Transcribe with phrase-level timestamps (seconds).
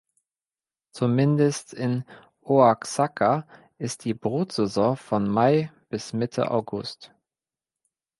[0.95, 2.05] Zumindest in
[2.41, 7.13] Oaxaca ist die Brutsaison von Mai bis Mitte August.